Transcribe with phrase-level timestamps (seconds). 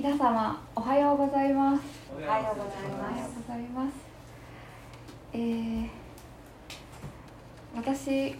[0.00, 1.82] 皆様おはようございます。
[2.08, 3.30] おはようございおはよます。
[3.30, 3.94] うございます。
[5.32, 5.88] えー、
[7.74, 8.36] 私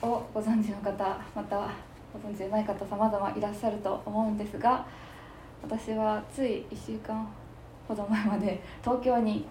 [0.00, 1.70] をご存知の方また
[2.12, 4.86] ご存知でない方様々いらっしゃると思うんですが
[5.60, 7.28] 私はつい1週間
[7.88, 9.44] ほど前まで東京に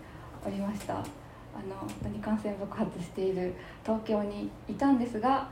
[0.47, 0.93] おりました。
[0.93, 0.97] あ
[1.67, 5.49] の本当に感染爆発している東京にいたんですが、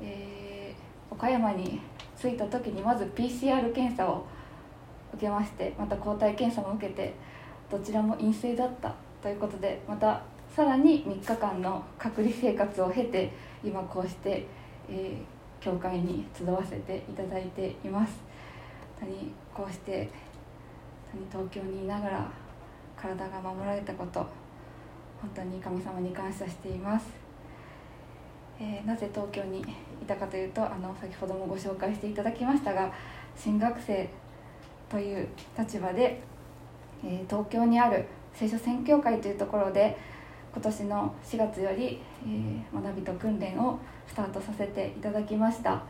[0.00, 1.80] えー岡山に
[2.20, 4.26] 着いた時にまず PCR 検査を
[5.14, 7.14] 受けましてまた抗体検査も受けて
[7.70, 10.22] どちらも陰性だったということでまた
[10.54, 13.32] さらに3日間の隔離生活を経て
[13.64, 14.46] 今こうして、
[14.88, 18.12] えー教会に集わせていただいています。
[19.04, 20.10] にこうして
[21.12, 22.30] 本当に東京にいながら
[22.96, 24.20] 体が守られたこと
[25.20, 27.06] 本当に神様に感謝しています、
[28.60, 32.92] えーなぜ東京にいたかというとあの先ほどもご紹介していただきましたが
[33.36, 34.08] 新学生
[34.94, 35.26] という
[35.58, 36.22] 立場で、
[37.04, 39.98] え東京にある聖書宣教会というところで
[40.52, 45.82] 今年の4月より、え学びと訓練をスタートさせていただきました。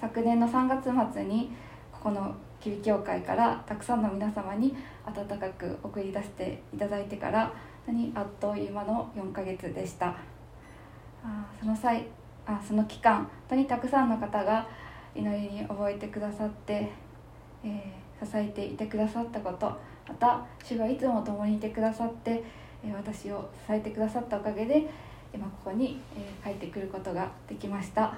[0.00, 1.50] 昨年の3月末に
[1.92, 7.52] ここの吉備教会からたくさんの皆様に温かく送り出していただいてから
[7.84, 10.16] 本当にあっという間の4ヶ月でした。
[11.22, 12.06] あその際
[12.46, 14.66] あその期間本当にたくさんの方が
[15.14, 16.90] 祈りに覚えてくださって、
[17.64, 19.66] えー支えていてくださったこと
[20.08, 22.42] また主がいつも共にいてくださって、
[22.82, 24.88] えー私を支えてくださったおかげで
[25.34, 28.14] 今ここに、えー帰ってくることができました。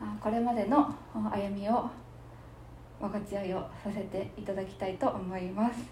[0.00, 1.88] あこれまでの歩みを
[3.00, 5.84] 分かち合いをさせていただきたいと思います、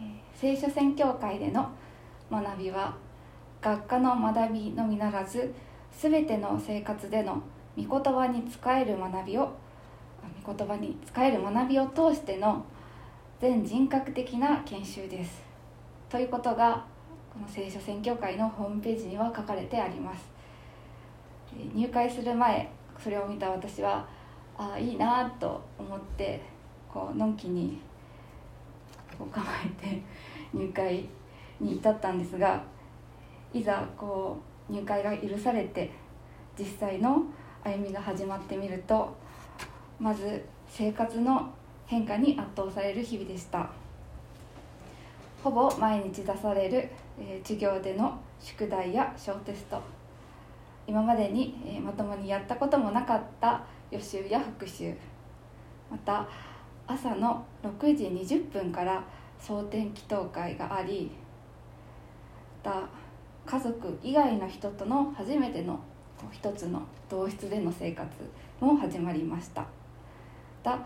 [0.00, 1.68] えー聖書宣教会での
[2.30, 2.94] 学びは
[3.60, 5.52] 学科の学びのみならず
[5.92, 7.42] 全ての生活での
[7.76, 9.50] 御言葉に使える学びを
[10.56, 12.64] 言葉に使える学びを通しての
[13.38, 15.42] 全人格的な研修です。
[16.08, 16.84] ということが
[17.30, 20.30] この聖書宣教会のホームページには書かれてあります。
[21.54, 24.06] え入会する前それを見た私は
[24.56, 26.40] ああいいなと思って
[26.92, 27.78] こうのんきに
[29.16, 30.02] こう構えて
[30.52, 31.04] 入会
[31.60, 32.62] に至ったんですが
[33.52, 34.38] いざこ
[34.68, 35.90] う入会が許されて
[36.58, 37.22] 実際の
[37.62, 39.14] 歩みが始まってみると
[40.00, 41.52] まず生活の
[41.86, 43.70] 変化に圧倒される日々でした。
[45.42, 46.88] ほぼ毎日出される、
[47.18, 49.80] え授業での宿題や小テスト。
[50.86, 54.94] 今までに、えまともにやったこともなかった予習や復習。
[55.90, 56.28] また
[56.86, 59.04] 朝の6時20分から
[59.40, 61.10] 蒼天祈祷会があり
[62.64, 62.88] また
[63.46, 65.80] 家族以外の人との初めての
[66.30, 68.08] 一つの同室での生活
[68.60, 69.77] も始まりました。
[70.68, 70.78] また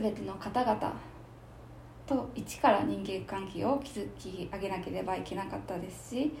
[0.00, 0.92] 全ての方々
[2.06, 6.32] と一から人間関係を築き上げなければいけなかったですし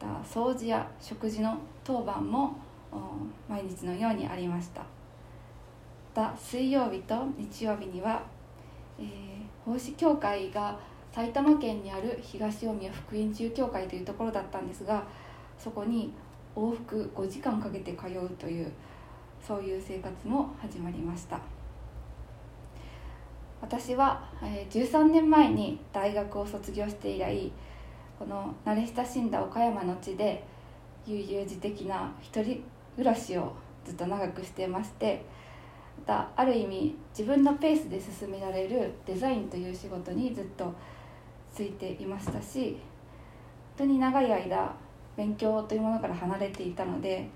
[0.00, 2.54] また掃除や食事の当番も
[3.48, 4.82] 毎日のようにありました。
[6.14, 8.22] また水曜日と日曜日には、
[8.98, 9.34] えー
[9.64, 10.78] 奉仕協会が
[11.10, 15.02] 埼玉県にある東大宮福音中教会というところだったんですが
[15.58, 16.12] そこに
[16.54, 18.70] 往復5時間かけて通うという
[19.40, 21.53] そういう生活も始まりました。
[23.64, 27.50] 私は、え13年前に大学を卒業して以来
[28.18, 30.44] この慣れ親しんだ岡山の地で
[31.06, 32.62] 悠々自適な一人
[32.94, 35.24] 暮らしをずっと長くしてまして
[35.96, 40.70] またある意味自分のペースで進められるデザインという仕事にずっと
[41.50, 42.76] ついていましたし
[43.78, 44.74] 本当に長い間
[45.16, 47.26] 勉強というものから離れていたので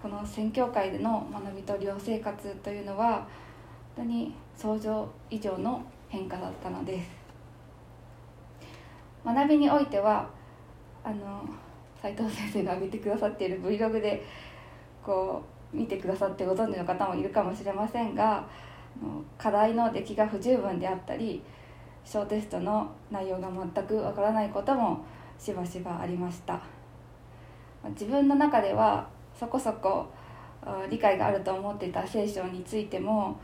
[0.00, 3.28] この宣教会での学びと寮生活というのは
[3.94, 7.10] 本当に想像以上の変化だったのです。
[9.24, 10.28] 学びにおいては
[11.04, 11.42] あの
[12.00, 14.24] 斉藤先生が上げてくださっている Vlog で
[15.04, 15.42] こ
[15.72, 21.42] う見てくださってご存知の方もいるかもしれませんがあの課題の出来が不十分であったり
[22.04, 25.04] 小テストの内容が全くわからないことも
[25.38, 26.60] しばしばありました。
[27.90, 30.06] 自分の中ではそこそこ
[30.88, 33.38] 理解があると思っていた聖書についても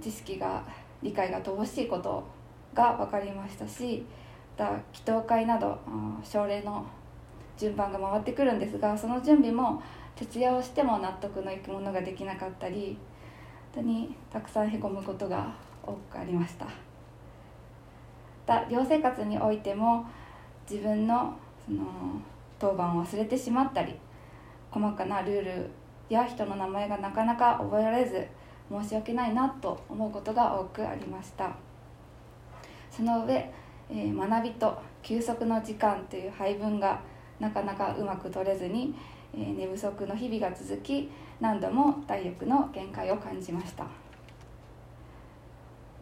[0.00, 0.62] 知識が
[1.02, 2.24] 理解が乏しいこと
[2.74, 4.04] が分かりましたし
[4.58, 6.84] また祈祷会などあ奨励の
[7.56, 9.82] 順番が回ってくるんですがその準備も
[10.16, 12.96] 徹夜をしても納得のいくものができなかったり
[13.74, 16.64] 本当にたくさんへこむことが多くありました。
[16.66, 16.70] ま
[18.46, 20.06] た寮生活においても
[20.70, 21.34] 自分の
[21.66, 21.84] その
[22.58, 23.94] 当番を忘れてしまったり
[24.70, 25.70] 細かなルール
[26.08, 28.26] や人の名前がなかなか覚えられず
[28.82, 31.54] 申し訳ないなと思うことが多くありました。
[32.90, 33.52] その上、
[33.90, 37.00] え、学びと休息の時間という配分が
[37.38, 38.94] なかなかうまく取れずに、
[39.36, 41.10] え、寝不足の日々が続き
[41.40, 43.84] 何度も体力の限界を感じました。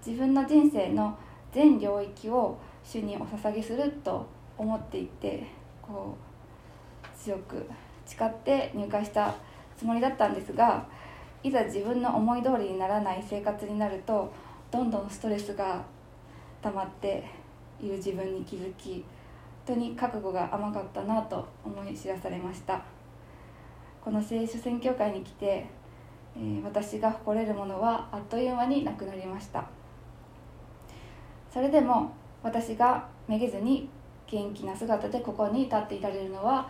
[0.04, 1.16] 自分の人生の
[1.52, 4.26] 全領域を主にお捧げすると
[4.58, 5.46] 思っていて
[5.80, 6.16] こ
[7.04, 7.68] う強く
[8.04, 9.34] 誓って入会した
[9.76, 10.86] つもりだったんですが
[11.42, 14.32] いざ自分の思い通りにならない生活になると
[14.70, 15.84] どんどんストレスが
[16.62, 17.24] 溜まって
[17.80, 19.04] いる自分に気づき
[19.66, 22.82] 本当に覚悟が甘かったなと思い知らされました。
[24.04, 25.64] この聖書宣教会に来て、
[26.36, 29.64] えー、私が誇れるものはあっという間になくなりました。
[31.52, 32.12] それでも
[32.42, 33.88] 私がめげずに
[34.26, 36.68] 元気な姿でここに立っていられるのは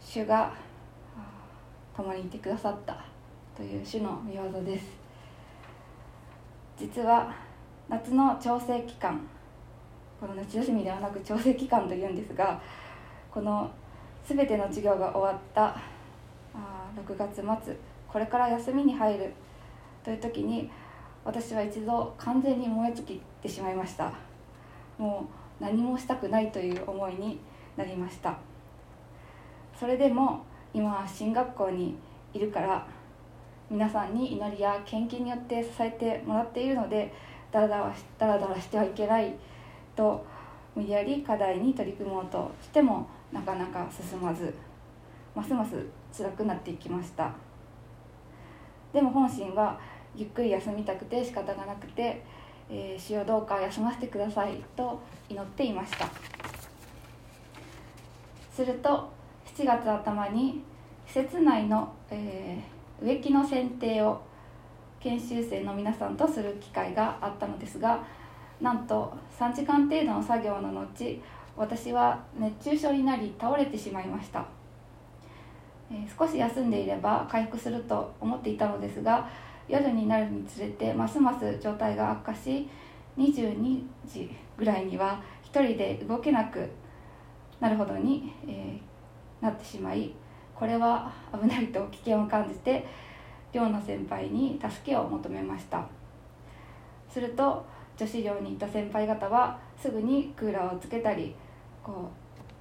[0.00, 0.52] 主が
[1.94, 3.07] 共にいてくださった。
[3.58, 4.86] という主の御業です。
[6.78, 7.34] 実は
[7.88, 9.20] 夏の調整期間
[10.20, 12.62] この夏休みではなく調整期間というんですが
[13.32, 13.68] この
[14.24, 15.76] 全ての授業が終わった
[16.54, 17.76] あ6月末
[18.06, 19.32] これから休みに入る
[20.04, 20.70] という時に
[21.24, 24.12] 私は一度完全に燃え尽きてしまいました。
[24.98, 25.26] も
[25.60, 27.40] う何もしたくないという思いに
[27.76, 28.38] なりました。
[29.76, 31.96] それでも今は進学校に
[32.32, 32.86] いるから
[33.70, 37.12] 皆さんに祈りや献金によって支えてもらっているので
[37.52, 39.34] だらだらだらだらしてはいけない
[39.94, 40.24] と
[40.74, 44.54] 無理やり課題に取り組もうとしてもなかなか進まず
[45.34, 45.84] ますます
[46.16, 47.32] 辛くなっていきました。
[48.92, 49.78] でも本心は
[50.16, 52.24] ゆっくり休みたくて仕方がなくて、
[52.70, 54.98] えー、主をどうか休ませてくださいと
[55.28, 56.08] 祈っていました。
[58.50, 59.12] すると
[59.44, 60.62] 7月頭に
[61.06, 64.20] 施設内の、えー、植木の剪定を
[65.00, 68.04] 研修生の皆さんとする機会があったのですが
[68.60, 71.22] なんと3時間程度の作業の後
[71.56, 74.44] 私は熱中症になり倒れてしまいました、
[75.90, 79.28] えー、少し休んでいれば回復すると思っていたのですが
[79.68, 82.68] 夜になるにつれてますます状態が悪化し
[83.16, 85.22] 22時ぐらいには
[85.52, 86.68] 1人で動けなく
[87.60, 90.12] なるほどに、えー、なってしまい
[90.58, 92.84] これは危ないと危険を感じて
[93.52, 95.86] 寮の先輩に助けを求めました。
[97.08, 97.64] すると
[97.96, 101.34] 女子寮にいた先輩方はすぐにクーラーをつけたり
[101.82, 102.10] こ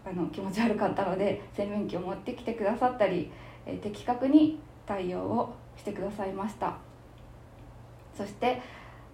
[0.06, 3.32] うあの気持ち悪かったので洗面器を持ってきてくださったり、
[3.66, 6.78] え、的確に対応をしてくださいました。
[8.16, 8.62] そして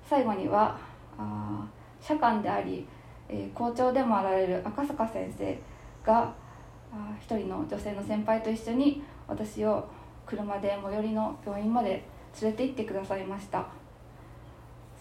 [0.08, 0.78] 最後には
[1.18, 1.66] あ
[2.02, 2.86] 社官であり、
[3.30, 5.58] え、校長でもあられる赤坂先生
[6.06, 6.34] が
[7.20, 9.88] 一人の女性の先輩と一緒に私を
[10.26, 12.04] 車で最寄りの病院まで
[12.42, 13.66] 連れて行ってくださいました。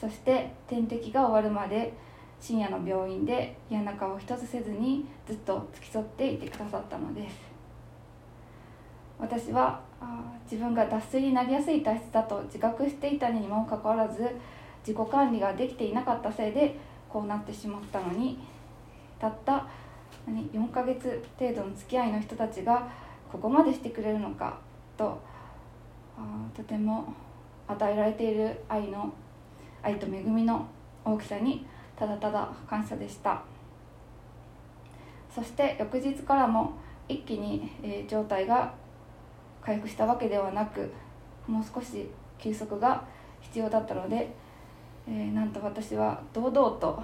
[0.00, 1.92] そして点滴が終わるまで
[2.40, 7.36] 深夜の病院で嫌な顔一つせずにずっと付き添っていてくださったのです。
[9.18, 9.80] 私は
[10.50, 14.28] 自分が脱水になりやすい体質だと自覚していたにもかかわらず
[14.84, 16.76] 自己管理ができていなかったせいで
[17.08, 18.40] こうなってしまったのに
[19.20, 19.68] たった
[20.26, 22.88] 4ヶ月程度の付き合いの人たちが
[23.30, 24.58] ここまでしてくれるのか
[24.96, 25.18] と
[26.54, 27.12] とても
[27.66, 29.12] 与えられている愛の
[29.82, 30.66] 愛と恵みの
[31.04, 33.42] 大きさにただただ感謝でした。
[35.34, 36.74] そして翌日からも
[37.08, 38.74] 一気に、えー、状態が
[39.62, 40.92] 回復したわけではなく
[41.46, 42.06] もう少し
[42.38, 43.02] 休息が
[43.40, 44.30] 必要だったので、
[45.08, 47.02] えー、なんと私は堂々と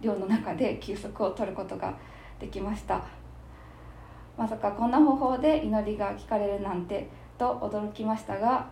[0.00, 1.96] 寮の中で休息を取ることが
[2.42, 3.00] できました。
[4.36, 7.08] まさかこんな方法で祈りが聞かれるなんて
[7.38, 8.66] と驚きましたが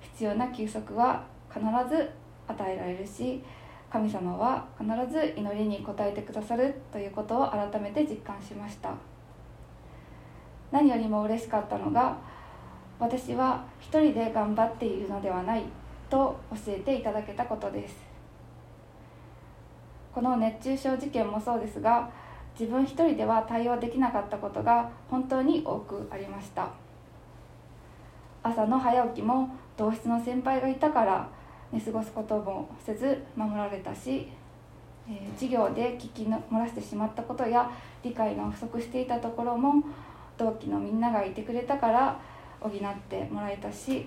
[0.00, 2.10] 必要な休息は必ず
[2.46, 3.42] 与えられるし
[3.90, 8.90] 神様は必ず祈りに応えてくださるということを改めて実感しました。
[10.70, 12.18] 何よりも嬉しかったのが
[12.98, 15.62] 私は一人で頑張っているのではない
[16.10, 17.96] と教えていただけたことです。
[20.12, 22.10] この熱中症事件もそうですが
[22.58, 26.70] 自分一人では対応できなかったことが本当に多くありました。
[28.42, 31.28] 朝の早起きも同室の先輩がいたから
[31.72, 34.28] 寝過ごすこともせず守られたし、
[35.08, 37.70] えー、授業で聞き漏らしてしまったことや
[38.02, 39.82] 理解が不足していたところも
[40.38, 42.20] 同期のみんながいてくれたから
[42.60, 42.70] 補っ
[43.08, 44.06] てもらえたし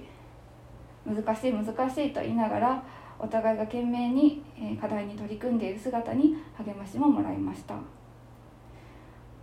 [1.05, 2.83] 難しい難しいと言いながら
[3.19, 4.41] お互いが懸命に
[4.79, 7.98] 課題に取り組んでいる姿に励ましももらいました。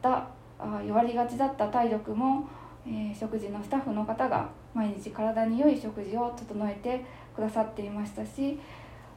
[0.09, 2.49] だ弱りがちだった体力も
[2.89, 8.59] えー、食事のスタッフの方が毎日体に良い食事を整えてくださっていましたし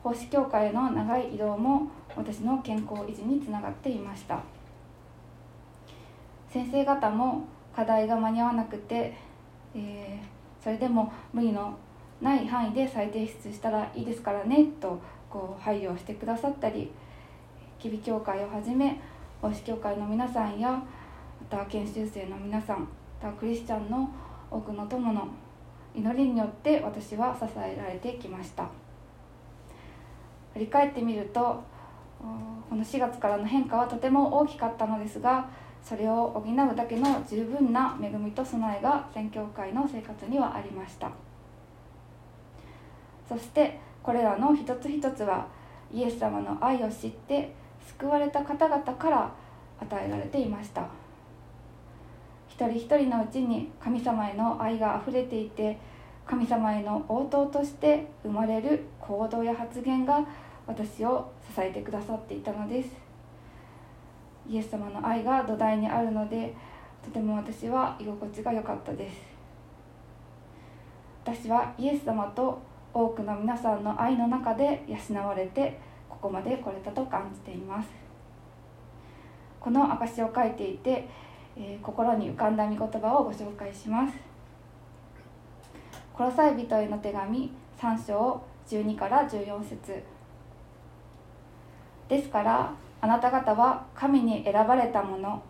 [0.03, 4.41] 奉仕協会への長い移動も私の健康維持につながっていました。
[6.51, 7.43] 先生方も
[7.75, 9.15] 課題が間に合わなくて、
[9.75, 11.77] えー、それでも無理の
[12.21, 16.89] ない範囲で再提出したらいいですからねとこう配慮してくださったり
[17.77, 18.99] 吉備協会をはじめ
[19.41, 20.83] 奉仕協会の皆さんやま
[21.49, 22.87] た研修生の皆さんま
[23.21, 24.09] たクリスチャンの
[24.51, 25.27] 多くの友の
[25.95, 28.67] 祈りによって私は支えられてきました。
[30.53, 31.63] 振り返ってみると
[32.69, 35.49] この4月からの変化はとても大きかったのですが
[35.81, 41.09] それを補うだけの十分な恵みと備えが宣教会の生活にはありました。
[43.27, 45.47] そしてこれらの一つ一つは
[45.93, 47.53] イエス様の愛を知って
[47.97, 49.31] 救われた方々から
[49.81, 50.87] 与えられていました。
[52.47, 55.77] 一人一人のうちに神様への愛があふれていて
[56.25, 60.25] 神様への応答として生まれる行動や発言が
[60.67, 62.89] 私を支えてくださっていたのです。
[64.47, 66.53] イエス様の愛が土台にあるので
[67.03, 69.17] とても私は居心地が良かったです。
[71.23, 72.61] 私はイエス様と
[72.93, 75.79] 多くの皆さんの愛の中で養われて
[76.21, 77.89] ここまで来れたと感じています。
[79.59, 81.07] この証を書いていて、
[81.57, 84.13] えー、心に浮かんだ御言葉をご紹介します。
[86.17, 90.03] 殺さえ人への手紙3章12から14節。
[92.09, 95.41] ですからあなた方は神に選ばれたもの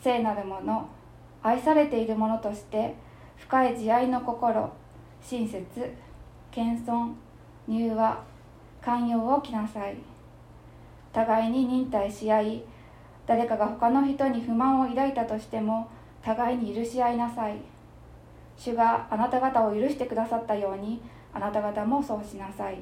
[0.00, 0.88] 聖なるもの
[1.42, 2.94] 愛されているものとして
[3.36, 4.72] 深い慈愛の心
[5.20, 5.64] 親切
[6.52, 7.12] 謙遜
[7.68, 8.22] 柔和
[8.86, 9.96] 寛容を着なさい。
[11.12, 12.62] 互いに忍耐し合い
[13.26, 15.88] 誰かが他の人に不満を抱いたとしても
[16.22, 17.56] 互いに許し合いなさい。
[18.56, 21.02] 主があなた方を許してくださったように
[21.34, 22.78] あなた方もそうしなさい。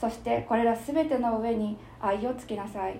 [0.00, 2.98] そしてこれら全ての上に愛をつけなさい。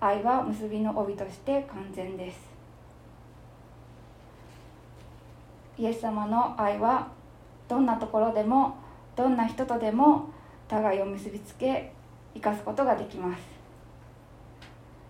[0.00, 2.48] 愛は結びの帯として完全です。
[5.76, 7.08] イエス様の愛は
[7.68, 8.78] どんなところでも
[9.14, 10.30] どんな人とでも
[10.70, 11.92] 互いを結びつけ
[12.32, 13.42] 生かすことができます。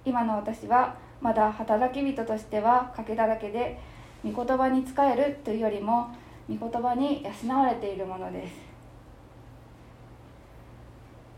[0.06, 3.78] 今の私はまだ働き人としては賭けだらけで
[4.24, 6.08] 御言葉に仕えるというよりも
[6.48, 8.54] 御言葉に養われているものです。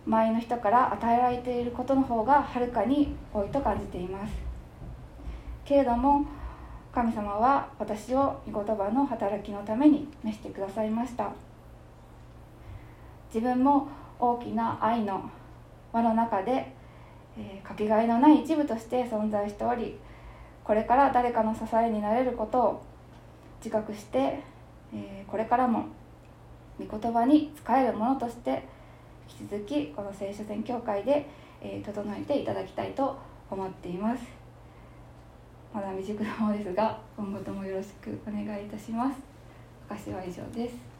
[0.06, 4.32] 周りの人から与えられていることの方がはるかに多いと感じています。
[5.64, 6.24] けれども
[6.92, 11.32] 神様は私を御言葉の働きのために召してくださいました。
[13.34, 13.88] 自分も
[14.22, 15.28] 大きな愛の
[15.92, 16.72] 輪の中で、
[17.36, 19.98] えー、かけがえのない一部として存在しており
[20.62, 22.82] これから誰かの支えになれることを
[23.58, 24.40] 自覚して、
[24.94, 25.86] えー、これからも
[26.78, 28.64] 御言葉に使えるものとして
[29.40, 31.28] 引き続きこの聖書宣教会で、
[31.60, 33.18] えー、整えていただきたいと
[33.50, 34.22] 思っています。
[35.74, 39.18] まだ未熟な方ですが今後ともよろしくお願いいたします。
[39.88, 40.91] 証は以上です。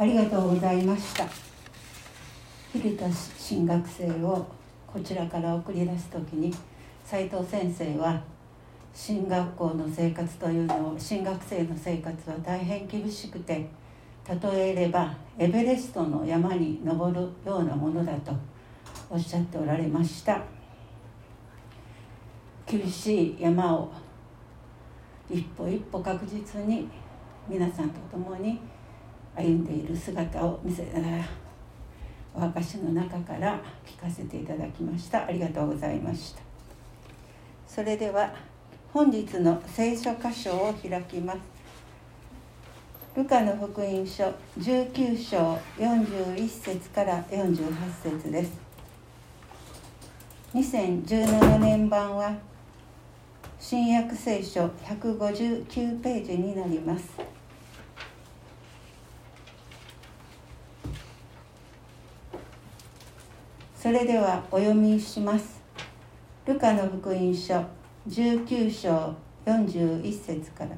[0.00, 1.26] ありがとうございました。
[2.72, 3.04] 秀田
[3.36, 4.46] 新学生を
[4.86, 6.54] こちらから送り出す時に
[7.04, 8.22] 斉藤先生は
[8.94, 13.68] 進学校の生活というのを新学生の生活は大変厳しくて
[14.40, 18.30] 例えればエベレストの山に登るようなものだと
[19.10, 20.40] おっしゃっておられました。
[22.64, 23.90] 厳しい山を
[25.28, 26.88] 一歩一歩確実に
[27.48, 28.60] 皆さんと共に
[29.38, 30.84] 歩んでいる姿を見せ
[32.34, 35.26] お証の中から聞かせていただきました。
[35.26, 36.42] ありがとうございました。
[37.66, 38.34] それでは
[38.92, 41.38] 本日の聖書箇所を開きます。
[43.14, 48.52] ルカの福音書19章41節から48節です。
[50.54, 52.36] 2017年版は
[53.60, 57.37] 新約聖書159ページになります。
[63.80, 65.62] それではお読みします。
[66.46, 67.64] ルカの福音書
[68.08, 69.14] 19章
[69.46, 70.70] 41節から。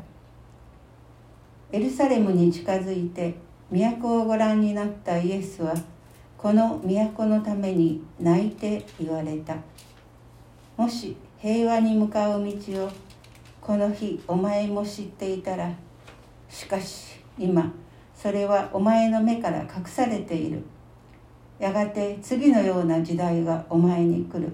[1.73, 3.37] エルサレムに近づいて
[3.71, 5.75] 都をご覧になったイエスは
[6.37, 9.57] この都のために泣いて言われた。
[10.77, 12.91] もし平和に向かう道を
[13.63, 15.73] この日お前も知っていたら
[16.51, 17.73] しかし今
[18.15, 20.63] それはお前の目から隠されている。
[21.61, 24.53] やがて次のような時代がお前に来る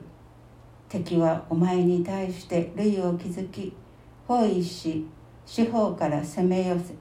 [0.88, 3.72] 敵はお前に対して類を築き
[4.28, 5.06] 包囲し
[5.46, 6.94] 四方から攻め寄せ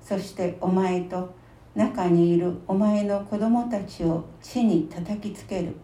[0.00, 1.34] そしてお前と
[1.76, 5.76] 中にいるお前の子供たちを地に叩きつける。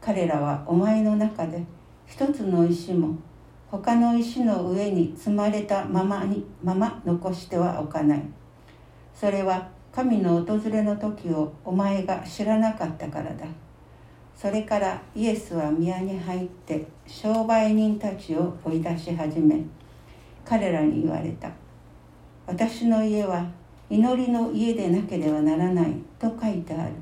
[0.00, 1.64] 彼らはお前の中で
[2.04, 3.16] 一つの石も
[3.70, 8.22] 他の石の上に積まれたままにまま残してはおかない。
[9.14, 13.46] それは神の訪れの時をお前が知らなかったからだ。
[14.34, 19.62] それからイエスは宮に入って商売人たちを追い出し始め
[20.44, 21.48] 彼らに言われた。
[22.44, 23.46] 私の家は
[23.88, 26.92] 祈りの家でなければならないと書いてある。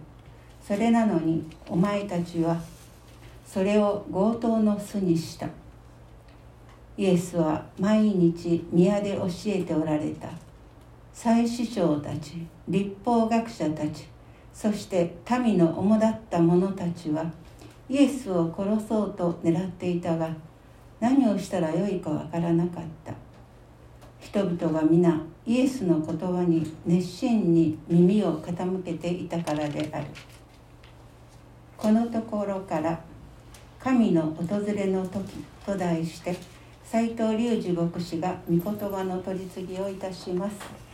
[0.62, 2.61] それなのにお前たちは
[3.46, 5.49] それを強盗の巣にした。
[6.99, 10.28] イエスは毎日宮で教えておられた。
[11.12, 14.07] 祭司長たち立法学者たち
[14.52, 17.31] そして民の主だった者たちは
[17.88, 20.35] イエスを殺そうと狙っていたが
[21.00, 23.12] 何をしたらよいかわからなかった
[24.21, 30.07] 人々が皆イエスの言葉に熱心に耳を傾けていたからである
[31.76, 33.00] このところから
[33.81, 36.37] 「神の訪れの時」と題して
[36.85, 40.92] 斎藤隆二牧師が御言葉の取り次ぎをいたします。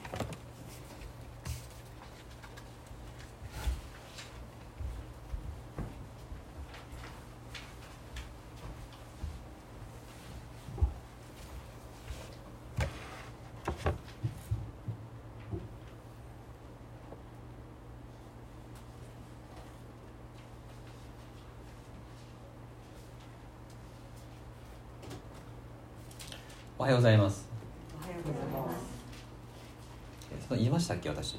[26.81, 27.45] おはようございます
[28.01, 28.71] おはようございま
[30.39, 31.35] す言いましたっけ私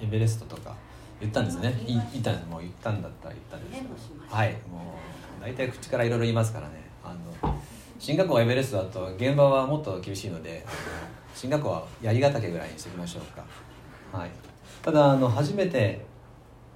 [0.00, 0.76] エベレストとか
[1.20, 1.74] 言ったんですね。
[1.86, 2.30] 言った。
[2.32, 3.82] んですもう言ったんだったら言ったんです
[4.28, 4.52] はい。
[4.70, 4.94] も
[5.40, 6.74] う大体口からいろいろ言いますからね。
[7.02, 7.58] あの
[7.98, 10.64] 進学校エベレストだと現場はもっと厳しいので
[11.34, 13.44] 進学校は槍ヶ岳ぐらいにしておきましょうか。
[14.16, 14.30] はい。
[14.82, 16.04] ただあの初めて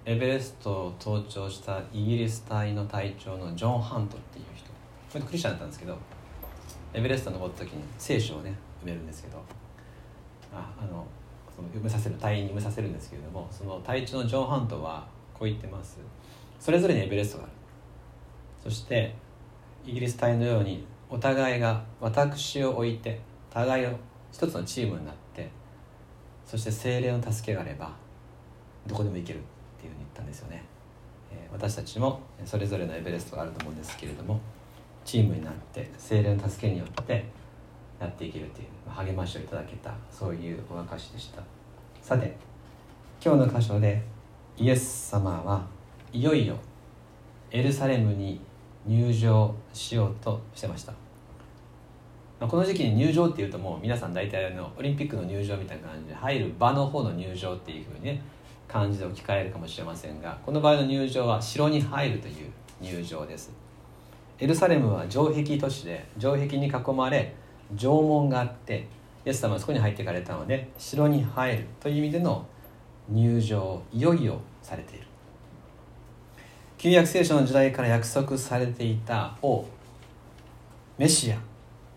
[0.05, 4.67] エベレストを登頂したイギリス隊の隊長のジョン・ハントっていう人。
[5.13, 5.97] これクリスチャンだったんですけど
[6.95, 9.43] エベレスト登った時に聖書をね埋めるんですけど。
[10.55, 11.05] ああの
[11.57, 15.99] その埋めさせる隊員に埋めさせるんですけれどもその隊長のジョン・ハントはこう言ってます。
[16.61, 17.53] それぞれにエベレストがある。
[18.63, 19.15] そして
[19.87, 23.91] イギリス隊のようにお互いが私を置いて互いを
[24.33, 25.49] 一つのチームになって
[26.45, 27.93] そして精霊の助けがあれば
[28.87, 29.43] どこでも行けるっ
[29.81, 30.65] ていうふうに言ったんですよね、
[31.31, 34.41] えー、私たちもそれぞれのエベレストがあると思うんですけれども
[35.05, 37.25] チームになって精霊の助けによって
[38.01, 41.43] やっていけるという励ましをいただけたそういうお証でした。
[42.03, 42.37] さて
[43.25, 44.03] 今日の箇所で
[44.57, 45.67] イエス様は
[46.13, 46.57] いよいよ
[47.51, 48.41] エルサレムに
[48.87, 50.93] 入場しようとしてました。
[52.39, 58.23] この時期に入場っていうともう皆さん大体のオリンピックの入場みたいな感じで入る場の方の入場っていうふうにね
[58.69, 63.51] 感じで置き換えるかもしれませんがこの場合の入場は城に入るという入場です。
[64.39, 67.35] エルサレムは城壁都市で城壁に囲まれ
[67.77, 68.87] 城門があって
[69.25, 72.47] イエス様はそこに入っていかれたので城に入るという意味での
[73.09, 75.07] 入場いよいよされている。
[76.79, 79.65] 旧約聖書の時代から約束されていた王
[80.99, 81.39] メシア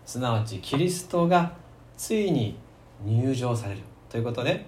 [0.06, 1.52] すなわちキリストが
[1.96, 2.56] ついに
[3.04, 3.80] 入場される。
[4.08, 4.66] ということで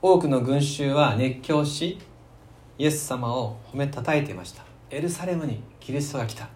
[0.00, 1.98] 多くの群衆は熱狂し
[2.78, 4.62] イエス様を褒めたたえていました。
[4.90, 6.48] エルサレムにキリストが来た。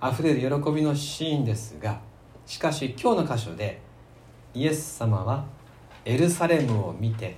[0.00, 2.00] あふれる喜びのシーンですが
[2.48, 3.78] しかし今日の箇所で
[4.54, 5.44] イエス様は
[6.06, 7.36] エルサレムを見て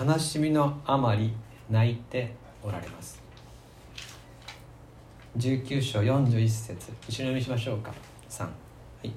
[0.00, 1.34] 悲しみのあまり
[1.68, 3.20] 泣いておられます。
[5.36, 7.92] 19章41節一緒に読みしましょうか。
[8.30, 8.50] 3、は
[9.02, 9.12] い、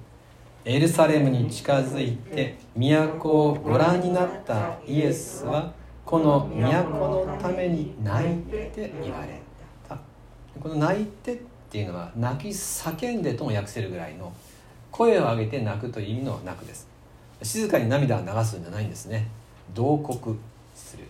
[0.65, 5.71] エルサレムに近づいて都をご覧になったイエスは
[6.03, 9.39] この都のために泣いて言われ
[9.88, 9.95] た。
[10.60, 11.38] この泣いてっ
[11.69, 14.34] ていうのは泣き叫んでとも訳せるぐらいの
[14.95, 16.88] 声を上げて泣くという意味の泣くです。
[17.43, 19.27] 静かに涙を流すんじゃないんですね。
[19.73, 20.38] 同国
[20.73, 21.03] する。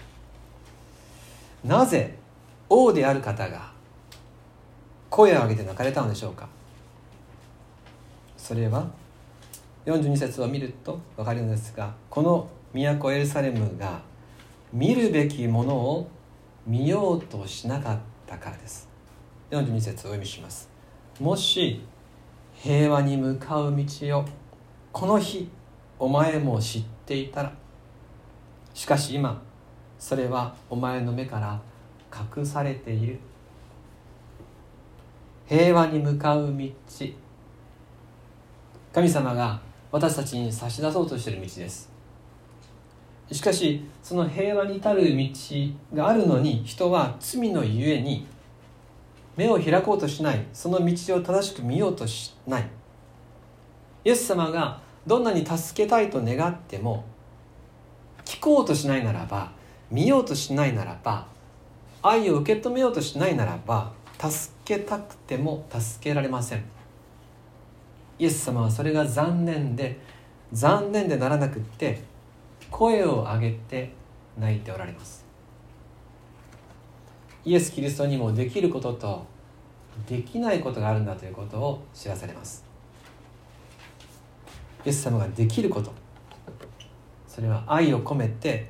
[1.64, 2.18] なぜ
[2.68, 3.72] 王である方が
[5.12, 6.50] 声を上げて泣かれたのでしょうか。
[8.38, 8.88] それは
[9.86, 14.02] 42節を見ると分かるのですがこの都エルサレムが
[14.74, 16.10] 見るべきものを
[16.66, 18.90] 見ようとしなかったからです。
[19.52, 20.68] 42節をお読みします。
[21.20, 21.86] もし
[22.56, 24.26] 平和に向かう道を
[24.92, 25.50] この日
[26.00, 27.54] お前も知っていたら。
[28.74, 29.42] しかし今
[30.00, 31.62] それはお前の目から
[32.38, 33.20] 隠されている。
[35.48, 37.06] 平和に向かう道。
[38.94, 41.92] 神様が私たちに差し出そうとしている道です。
[43.32, 45.30] しかしその平和に至る道
[45.94, 48.28] があるのに人は罪のゆえに
[49.36, 50.46] 目を開こうとしない。
[50.54, 52.68] その道を正しく見ようとしない。
[54.04, 57.06] イエス様がどんなに助けたいと願っても
[58.24, 59.52] 聞こうとしないならば
[59.92, 61.28] 見ようとしないならば
[62.02, 66.64] 愛を受け止めようとしないならば助けたくても助けられません。
[68.18, 70.00] イエス様はそれが残念で
[70.54, 72.02] 残念でならなくって
[72.72, 73.92] 声を上げて
[74.38, 75.25] 泣いておられます。
[77.46, 79.26] イエス・キリストにもできることと
[80.08, 82.66] できないことがあるんだということを知らされます。
[84.84, 85.94] イエス様ができること。
[87.28, 88.70] それは愛を込めて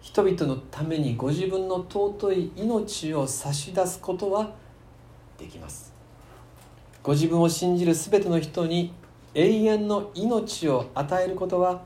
[0.00, 4.52] 人々のためにご自分の尊い命を差し出すことは
[5.38, 5.92] できます。
[7.02, 8.92] ご自分を信じる全ての人に
[9.34, 11.82] 永遠の命を与えることは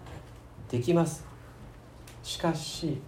[0.68, 1.24] できます。
[2.22, 2.98] しかし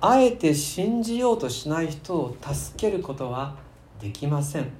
[0.00, 3.56] あえて信じようとしない人を助けることは
[3.98, 4.70] できません。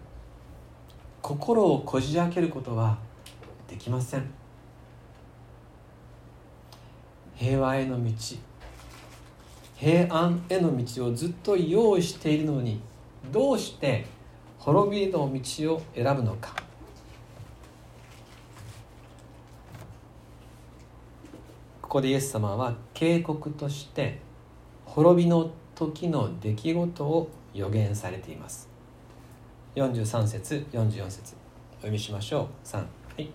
[1.22, 2.98] 心をこじ開けることは
[3.66, 4.30] できません。
[7.34, 8.12] 平和への道
[9.74, 12.80] 平安への道をずっと用意しているのに
[13.32, 14.06] どうして
[14.58, 16.54] 滅びの道を選ぶのか。
[21.82, 24.25] ここでイエス様は警告として
[24.96, 28.66] 滅びの時の出来事を予言されています。
[29.74, 31.34] 43節44節。
[31.34, 32.66] お読みしましょう。
[32.66, 32.84] 3、は
[33.18, 33.30] い、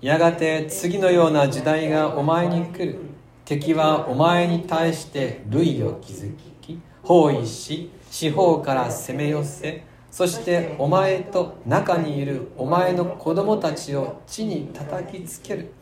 [0.00, 2.98] やがて次のような時代がお前に来る。
[3.44, 15.72] 敵はお前に対して類を築き包囲し四方から攻め寄せそしてお前と中にいるお前の子供たちを地に叩きつける。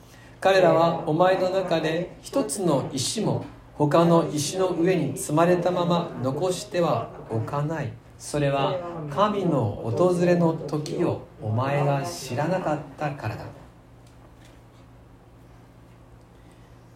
[0.40, 3.44] 彼らはお前の中で一つの石も
[3.76, 7.92] 他の石の上に積まれたまま残してはおかない。
[8.16, 8.78] それは
[9.10, 13.44] 神の訪れの時をお前が知らなかったからだ。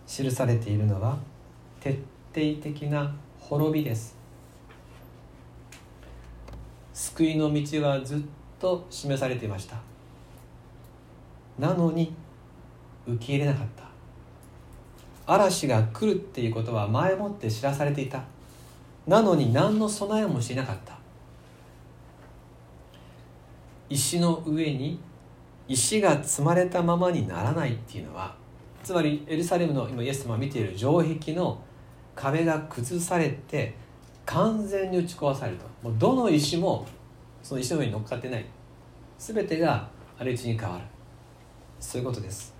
[0.06, 1.18] 記されているのは
[1.80, 1.90] 徹
[2.32, 4.16] 底的な滅びです。
[6.94, 8.20] 救いの道はずっ
[8.60, 9.76] と示されていました。
[11.58, 12.14] なのに
[13.06, 13.87] 受け入れなかった。
[15.28, 18.24] 嵐が来るっていうことは前もって知らされていた。
[19.06, 20.96] なのに何の備えもしていなかった。
[23.90, 24.98] 石の上に
[25.66, 28.34] 石が積まれたままにならないっていうのは
[28.82, 31.62] つまりエルサレムの今イエス様が見ている城壁の
[32.14, 33.74] 壁が崩されて
[34.24, 35.64] 完全に打ち壊されると。
[35.82, 36.86] もうどの石も
[37.42, 38.44] その石の上に乗っかってない。
[39.18, 40.84] 全てが荒れ地に変わる。
[41.80, 42.54] そういうことです。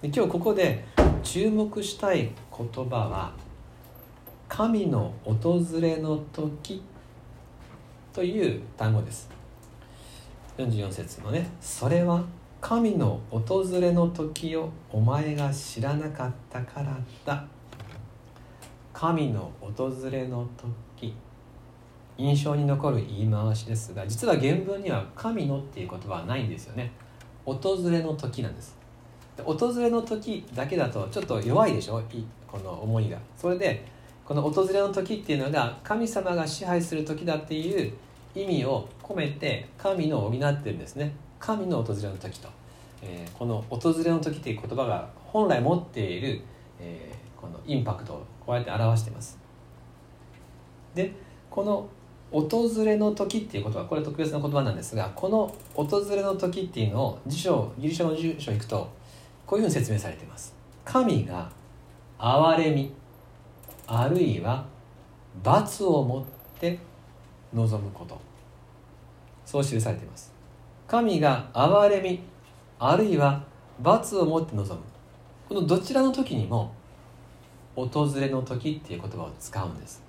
[0.00, 0.84] で今日ここで
[1.30, 3.34] 注目したい言葉は
[4.48, 6.82] 「神の訪れの時」
[8.14, 9.28] という単語です。
[10.56, 12.24] 44節のね「それは
[12.62, 17.44] 神の訪れの時をお前が知らなかったからだ」
[18.94, 20.48] 神の訪れの
[20.96, 21.14] 時。
[22.16, 26.90] 印象に残る言い回しですが実は原文には「神の」っていう言葉はないんですよね。
[27.44, 28.77] 訪れの時なんです。
[29.44, 32.02] 訪れの時だけだとちょっと弱いでしょ？
[32.46, 33.18] この思いが。
[33.36, 33.84] それで
[34.24, 37.92] この訪れの時っていうのが神様が支配する時だっていう
[38.34, 41.12] 意味を込めて神の補ってるんですね。
[41.38, 42.48] 神の訪れの時と、
[43.02, 46.40] えー、この訪れの時っていう言葉が本来持っている、
[46.80, 49.38] えー、このインパクトをこうやって表してます。
[50.94, 51.12] で
[51.50, 51.88] この
[52.30, 58.97] 訪れの時っていうことはこれ特別な言葉なんですがこの訪れの時っていうのを辞書ギリシャの辞書に行くと
[59.48, 60.54] こういうふうに説明されています。
[60.84, 61.50] 神が
[62.18, 62.92] 憐れみ
[63.86, 64.66] あるいは
[65.42, 66.78] 罰をもって
[67.54, 68.20] 望むこと。
[69.46, 70.34] そう記されています。
[70.86, 72.20] 神が憐れみ
[72.78, 73.42] あるいは
[73.80, 74.80] 罰をもって望む。
[75.48, 76.74] このどちらの時にも
[77.74, 80.02] 訪れの時っていう言葉を使うんです。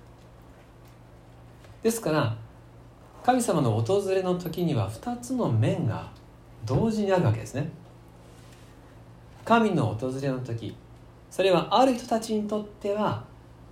[1.82, 2.36] ですから
[3.22, 6.10] 神様の訪れの時には2つの面が
[6.66, 7.79] 同時にあるわけですね。
[9.44, 10.76] 神の訪れの時
[11.30, 13.24] それはある人たちにとっては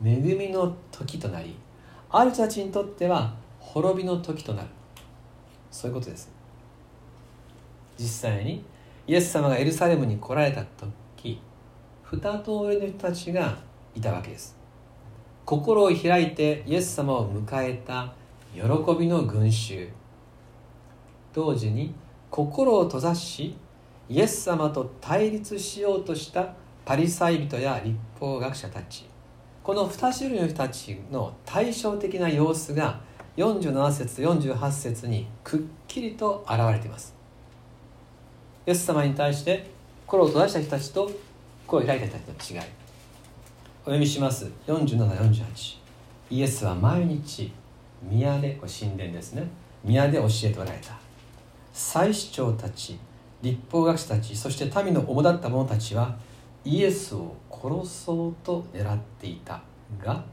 [0.05, 1.57] 恵みの時となり
[2.11, 4.69] ある人たちにとっては滅びの時となる。
[5.71, 6.31] そういうことです。
[7.99, 8.65] 実際に
[9.07, 11.41] イエス様がエルサレムに来られた時
[12.03, 13.59] 二通りの人たちが
[13.95, 14.57] いたわけです。
[15.45, 18.15] 心を開いてイエス様を迎えた
[18.55, 18.63] 喜
[18.99, 19.89] びの群衆。
[21.35, 21.95] 同時に
[22.31, 23.55] 心を閉ざし
[24.11, 29.05] イエス様と対立しようとしたパリサイ人や立法学者たち。
[29.63, 33.01] この2種類の人たちの対照的な様子が
[33.37, 37.15] 47節48節にくっきりと現れています。
[38.67, 39.67] イエス様に対して
[40.07, 41.11] 心を閉ざした人たちと
[41.67, 42.67] 心を開いた人たちの違い。
[43.83, 44.51] お読みします。
[44.67, 45.77] 4748
[46.31, 47.53] イエスは毎日
[48.03, 49.47] 宮で神殿ですね。
[49.85, 50.99] 宮で教えておられた。
[51.73, 52.99] 祭司長たち
[53.43, 56.17] 立法学者たちそして民の主だった者たちは
[56.65, 59.63] イエスを殺そうと狙っていた
[60.03, 60.25] が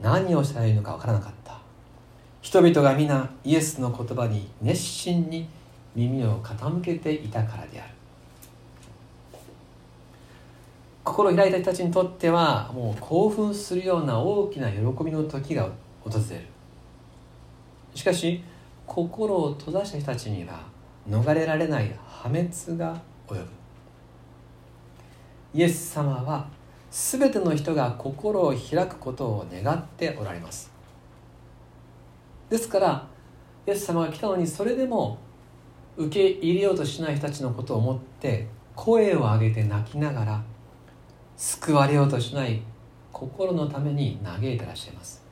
[0.00, 1.58] 何をしたらいいのか分からなかった。
[2.42, 5.48] 人々が皆イエスの言葉に熱心に
[5.94, 7.94] 耳を傾けていたからである。
[11.02, 15.68] 心を開いた人たちにとってはもう興奮するような大きな喜びの時が
[16.04, 16.42] 訪れる。
[17.94, 18.44] しかし
[18.86, 20.60] 心を閉ざした人たちには
[21.08, 21.90] 逃れられない
[22.26, 23.46] 破滅が及ぶ。
[25.54, 26.48] イエス様は
[26.90, 30.72] 全ての人が心を開くことを願っておられます。
[32.50, 33.06] ですから
[33.66, 35.18] イエス様が来たのにそれでも
[35.96, 40.42] 受け入れようとしない人たちのことを思って声を上げて泣きながら
[41.36, 42.60] 救われようとしない
[43.12, 45.24] 心のために嘆いてらっしゃいます。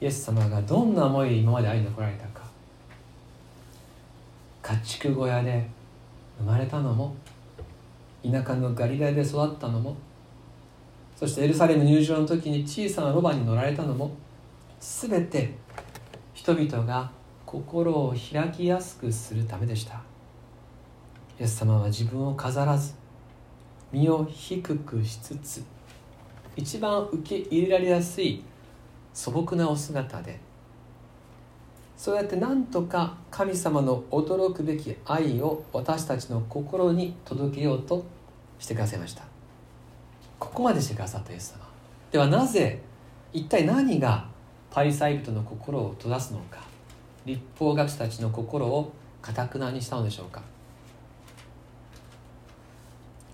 [0.00, 2.43] イエス様がどんな思いで今まで歩んでこられたか。
[4.64, 5.68] 家畜小屋で
[6.38, 7.14] 生まれたのも
[8.24, 9.94] 田舎のガリラヤで育ったのも
[11.14, 14.10] そしてエルサレム入場の時に小さなロバに乗られたのも
[14.80, 15.54] 全て
[16.32, 17.10] 人々が
[17.44, 20.02] 心を開きやすくするためでした。
[21.38, 22.94] イエス様は自分を飾らず
[23.92, 25.64] 身を低くしつつ
[26.56, 28.42] 一番受け入れられやすい
[29.12, 30.38] 素朴なお姿で
[31.96, 38.04] そうやってなんとか神様の驚くべき愛を私たちの心に届けようと
[38.58, 39.22] してくださいました。
[40.38, 41.66] ここまでしてくださったイエス様。
[42.10, 42.80] ではなぜ
[43.32, 44.28] 一体何が
[44.70, 46.58] パリサイ人の心を閉ざすのか。
[47.24, 50.42] 立法学者たちの心をかたくなにしたのでしょうか。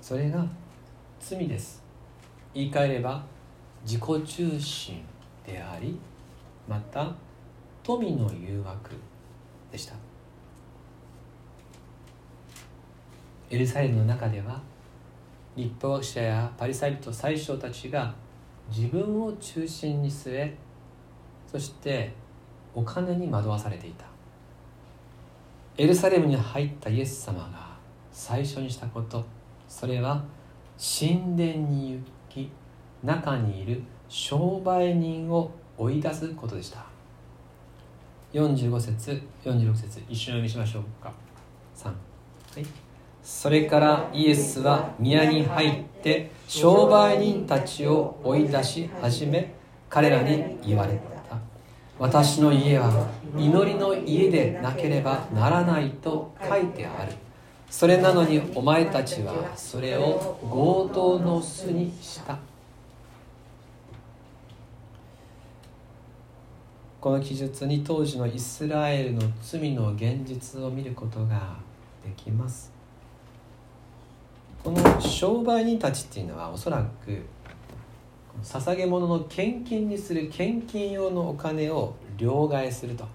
[0.01, 0.47] それが
[1.19, 1.83] 罪です。
[2.55, 3.25] 言い換えれば
[3.85, 5.03] 自己中心
[5.47, 5.99] であり
[6.69, 7.13] また
[7.99, 8.91] 富の誘惑
[9.73, 9.95] でした。
[13.51, 14.61] エルサレムの中では
[15.57, 18.15] 立法学者やパリサイ人宰相たちが
[18.71, 20.57] 自分を中心に据え
[21.51, 22.13] そして
[22.77, 24.05] お金に惑わされていた。
[25.77, 27.77] エルサレムに入ったイエス様が
[28.13, 29.25] 最初にしたこと
[29.67, 30.23] それは
[30.79, 32.51] 神殿に行き
[33.03, 36.90] 中にいる商売人を追い出すことでした。
[38.33, 41.13] 45節46節一緒に読みしましょうか。
[41.77, 41.95] 3は
[42.61, 42.67] い。
[43.23, 49.55] それからイエスは宮に入って商売人たちを追い出し始め
[49.89, 51.01] 彼らに言われた。
[51.99, 57.13] 私の家は祈りの家でなければならないと書いてある。
[57.69, 62.50] それなのにお前たちはそれを強盗の巣にした。
[67.01, 71.57] この記述に当時のイスラエルの罪の現実を見ることが
[72.05, 72.71] できます。
[74.63, 77.23] この商売人たちっていうのはおそらく
[78.43, 83.09] 捧げ物の献金にする献金用のお金を両替すると。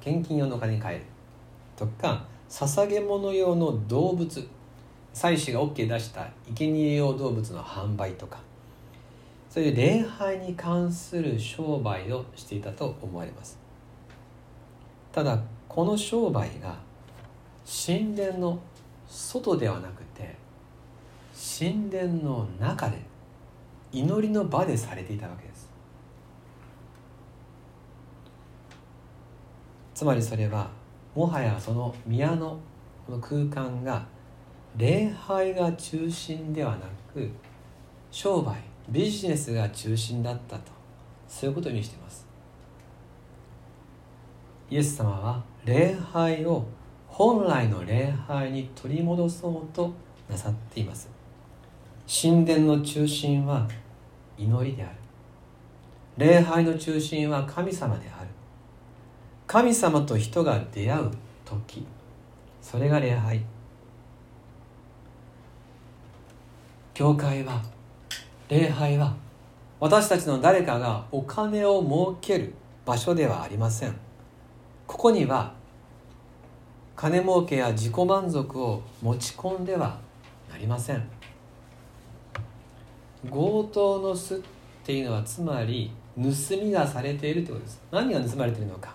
[0.00, 1.04] 献金用のお金に換える。
[1.76, 4.48] とか捧げ物用の動物。
[5.12, 8.38] 祭司が OK 出した生贄用動物の販売とか。
[9.54, 13.56] そういう礼拝に関する商売をしていたと思われます。
[15.12, 16.76] ただこの商売が
[17.64, 18.58] 神殿の
[19.06, 20.34] 外ではなくて
[21.60, 22.98] 神殿の中で
[23.92, 25.70] 祈りの場でされていたわけです。
[29.94, 30.68] つまりそれは
[31.14, 32.58] もはやその宮の
[33.06, 34.04] この空間が
[34.76, 36.78] 礼拝が中心ではな
[37.12, 37.30] く
[38.10, 40.72] 商売ビジネスが中心だったと
[41.28, 42.26] そういうことを意味しています。
[44.70, 46.64] イエス様は礼拝を
[47.06, 49.92] 本来の礼拝に取り戻そうと
[50.28, 51.08] なさっています。
[52.06, 53.68] 神殿の中心は
[54.36, 54.96] 祈りである。
[56.16, 58.28] 礼拝の中心は神様である。
[59.46, 61.10] 神様と人が出会う
[61.44, 61.86] 時
[62.60, 63.44] それが礼拝。
[66.94, 67.60] 教会は
[68.48, 69.14] 礼拝は
[69.80, 72.54] 私たちの誰かがお金を儲ける
[72.84, 73.96] 場所ではありません。
[74.86, 75.54] ここには
[76.94, 79.98] 金儲けや自己満足を持ち込んでは
[80.50, 81.08] なりません。
[83.30, 84.40] 強盗の巣っ
[84.84, 86.22] ていうのはつまり盗
[86.62, 87.82] みがされているということです。
[87.90, 88.94] 何が盗まれているのか。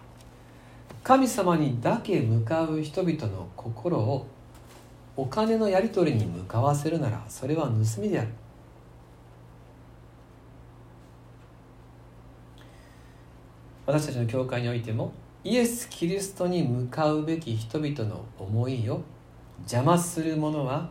[1.03, 4.27] 神様にだけ向かう人々の心を
[5.17, 8.29] お金のやり取りに向かわせるならそれは盗みである。
[13.89, 15.11] 私たちの教会においても
[15.43, 19.01] イエス・キリストに向かうべき人々の思いを
[19.61, 20.87] 邪魔するものは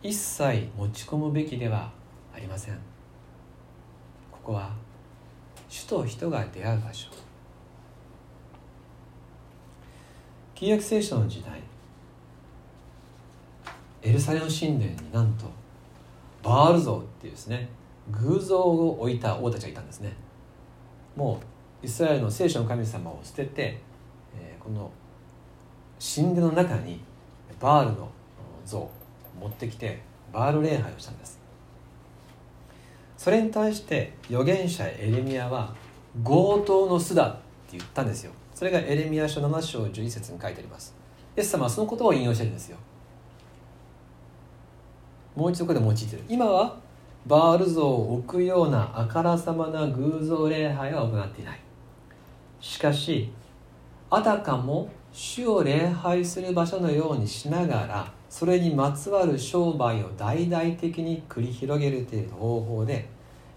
[0.00, 1.90] 一切持ち込むべきでは
[2.32, 2.74] ありません。
[4.30, 4.70] ここは
[5.68, 7.08] 主と人が出会う場所。
[10.54, 11.60] 旧約聖書の時代
[14.02, 15.46] エルサレム神殿になんと
[16.44, 17.68] バール像っていうですね
[18.12, 20.12] 偶像を置いた王たちがいたんですね。
[21.16, 23.80] もうイスラエルの聖書の神様を捨てて、
[24.38, 24.90] えー、この
[25.98, 27.00] 神殿の中に
[27.60, 28.08] バールの
[28.64, 28.90] 像を
[29.40, 30.00] 持ってきて
[30.32, 31.40] バール礼拝をしたんです。
[33.16, 35.74] それに対して預言者エレミヤは
[36.24, 37.34] 強盗の巣だっ
[37.70, 38.32] て言ったんですよ。
[38.54, 40.94] それがエレミヤ書7章11節に書いてあります。
[41.36, 42.76] イエス様はそのことを引用してるんですよ。
[45.34, 46.24] もう一度ここで用いてる。
[46.28, 46.76] 今は
[47.26, 51.60] バール像を置くようなあからさまな偶像礼拝は行っていない。
[52.66, 53.30] しかし
[54.10, 63.08] あたかも主を礼拝する場所のようにしながらそれにまつわる商売を大々的に繰り広げるという方法で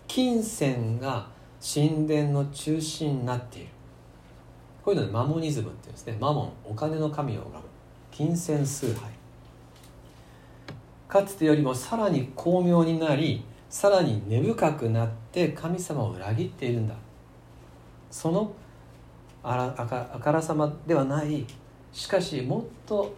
[0.08, 1.28] 金銭が
[1.60, 3.68] 神殿の中心になっている。
[4.86, 6.18] こういうのでマモニズムっていうんですね。
[6.20, 7.60] マモンお金の神を拝む
[8.12, 9.12] 金銭崇拝。
[11.08, 16.96] かつてよりもさらに巧妙になりさらに根深くなって神様を裏切っているんだ。
[18.12, 18.54] その
[19.42, 21.46] あらあかあからさまではない。
[21.92, 23.14] しかしもっと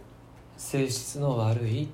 [0.56, 1.88] 性質の悪い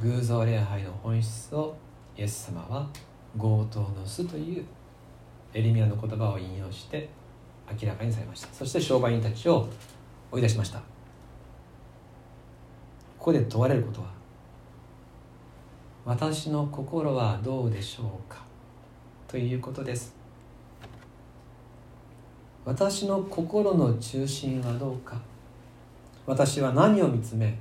[0.00, 1.76] 偶像礼拝の本質を
[2.16, 2.88] イエス様は
[3.36, 4.64] 強盗の巣という
[5.52, 7.08] エリミアの言葉を引用して
[7.80, 8.48] 明らかにされました。
[8.52, 9.68] そして商売人たちを
[10.30, 10.78] 追い出しました。
[10.78, 10.84] こ
[13.18, 14.08] こで問われることは
[16.04, 18.42] 私の心はどうでしょうか？
[19.26, 20.17] ということです。
[22.68, 25.18] 私の心の中心はどうか？
[26.26, 27.58] 私は何を見つめ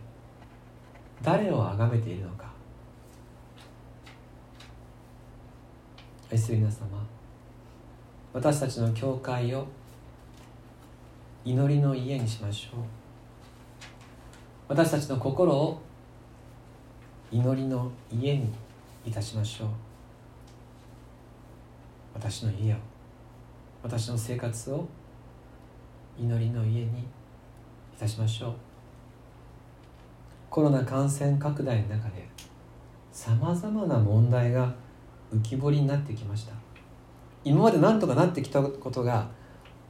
[1.23, 2.51] 誰を崇めているのか？
[6.29, 6.87] 愛する皆様
[8.33, 9.65] 私たちの教会を
[11.45, 12.81] 祈りの家にしましょう。
[14.67, 15.81] 私たちの心を
[17.31, 18.51] 祈りの家に
[19.05, 19.69] いたしましょう。
[22.13, 22.75] 私の家を
[23.83, 24.85] 私の生活を
[26.19, 27.03] 祈りの家にい
[27.99, 28.53] たしましょう。
[30.49, 32.27] コロナ感染拡大の中で
[33.11, 34.73] さまざまな問題が
[35.33, 36.53] 浮き彫りになってきました。
[37.43, 39.29] 今まで何とかなってきたことが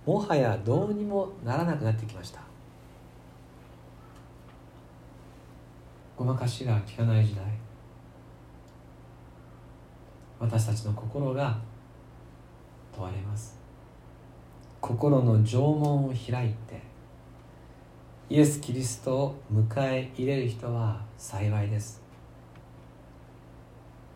[0.05, 2.41] もはやどうにもならなくなってきました。
[6.15, 7.43] ごまかしが効かない時代。
[10.39, 11.57] 私たちの心が
[12.93, 13.56] 問われます。
[14.81, 16.81] 心の縄文を開いて
[18.29, 22.01] イエス・キリストを迎え入れる人は幸いです。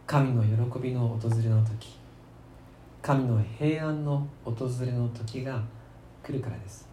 [0.06, 1.98] 神の喜びの訪れの時
[3.02, 4.54] 神の平安の訪
[4.86, 5.64] れの時が
[6.22, 6.88] 来るからです。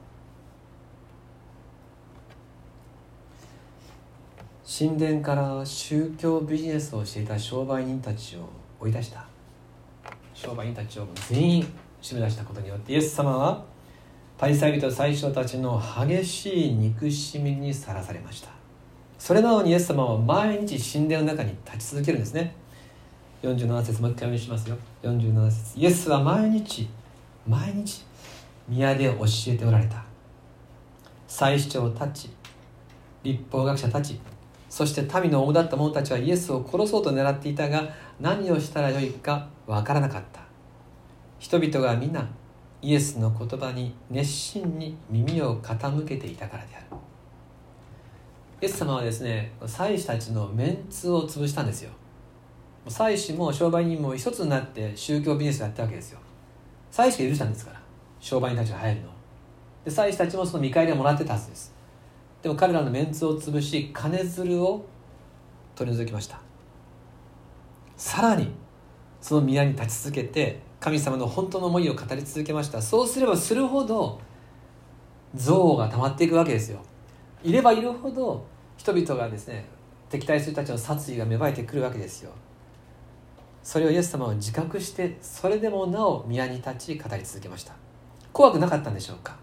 [4.78, 8.48] 神殿から宗教ビジネスをしていた商売人たちを
[8.78, 9.26] 追い出した。
[10.32, 11.66] 商売人たちを全員
[12.00, 13.64] 締め出したことによってイエス様は
[14.38, 18.50] パリサイ人最初たちの激しい憎しみにさらされました。
[19.18, 22.54] それなのにイエス様は毎日神殿の中に立ち続けるんですね。
[23.42, 24.76] 47節もう一回お見せしますよ。
[25.02, 25.78] 47節。
[25.80, 26.88] イエスは毎日
[27.46, 28.04] 毎日
[28.68, 30.04] 宮で教えておられた。
[31.26, 32.30] 祭司長たち
[33.22, 34.18] 立法学者たち
[34.70, 37.88] そして民の主だった者たちはイエスを殺そうと狙っていたが
[38.20, 40.47] 何をしたらよいかわからなかった。
[41.38, 42.28] 人々が皆
[42.80, 46.86] イエスの言葉に熱心に耳を傾けていたからである。
[48.60, 51.90] イエス様はですね祭司たちのメンツを潰したんですよ。
[52.88, 56.18] 祭司も商売人も一つになって宗教ビジネスをやったわけですよ。
[56.90, 57.80] 祭司が許したんですから
[58.18, 59.08] 商売人たちが入るの
[59.84, 61.74] で祭司たちもその見返りをもらってたはずです。
[62.42, 64.86] でも彼らのメンツを潰し金づるを
[65.74, 66.40] 取り除きました。
[67.96, 68.52] さらに
[69.20, 72.80] その宮に立ち続けて神様の本当の思いを語り続けました。
[72.80, 74.20] そうすればするほど
[75.34, 76.80] 憎悪が溜まっていくわけですよ。
[77.42, 78.44] いればいるほど
[78.76, 79.66] 人々がですね
[80.08, 82.30] 敵対する人たちの殺意が芽生えてくるわけですよ。
[83.62, 87.74] それをイエス様は自覚してそれでもなお宮に立ち語り続けました。
[88.32, 89.36] 怖くなかったんでしょうか。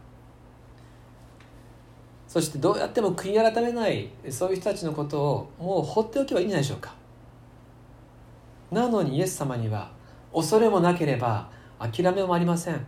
[2.27, 6.93] そしてどうやっても悔い改めないそういう人たちのことをもう放っておけばいいんじゃないでしょうか。
[8.71, 9.91] なのにイエス様には
[10.35, 12.85] 恐れもなければ諦めもありません。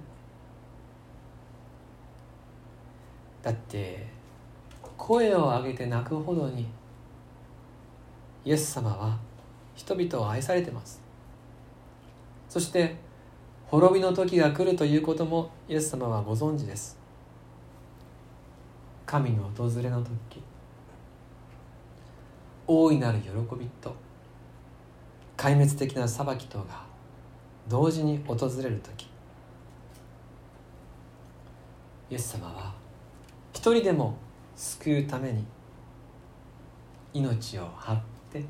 [3.42, 4.06] だって
[4.98, 6.68] 声を上げて泣くほどに
[8.44, 9.18] イエス様は
[9.76, 11.02] 人々を愛されてます。
[12.50, 12.98] そして
[13.68, 16.98] 滅びの時が来るということもイエス様はご存知です。
[19.06, 20.44] 神の訪れの時
[22.68, 23.96] 大いなる喜びと
[25.38, 26.87] 壊滅的な裁きとが
[27.68, 29.08] 同時に訪れる時
[32.10, 32.74] イエス様は
[33.54, 34.16] 一人でも
[34.56, 35.46] 救うために
[37.14, 38.02] 命を張っ
[38.32, 38.44] て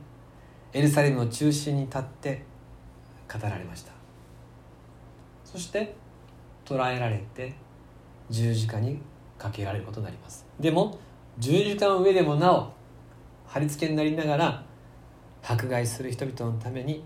[0.73, 2.43] エルサレムの中心に立って
[3.31, 3.91] 語られました。
[5.43, 5.95] そして
[6.65, 7.53] 捕らえられて
[8.29, 8.99] 十字架に
[9.37, 10.45] かけられることになります。
[10.59, 10.99] でも
[11.39, 12.71] 十字架の上でもなお
[13.47, 14.63] 貼り付けになりながら
[15.41, 17.03] 迫害する人々のために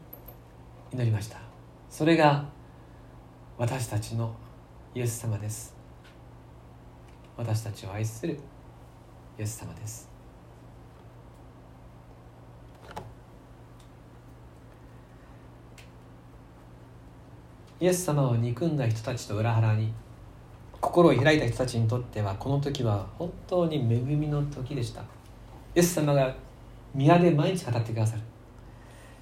[0.91, 1.50] 祈りました。
[1.91, 2.45] それが
[3.57, 4.33] 私たちの
[4.95, 5.75] イエス様です。
[7.35, 8.39] 私たちを愛する
[9.37, 10.09] イエス様です。
[17.81, 19.91] イエス様を憎んだ人たちと裏腹に
[20.79, 23.79] 心を開いた人たちにとってはこの時は本当に恵
[24.15, 25.01] みの時でした。
[25.01, 25.05] イ
[25.75, 26.33] エス様が
[26.95, 28.21] 宮で毎日語ってくださる。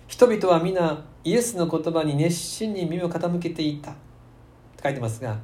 [0.10, 3.91] 人々は皆イエスの言葉に熱心に耳を傾けていた。
[3.91, 5.38] って書いてますが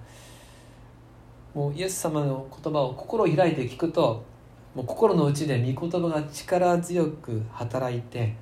[1.54, 4.26] もうイエス様の言葉を心を開いて聞くと
[4.74, 8.36] もう心の内で御言葉が力強く働いて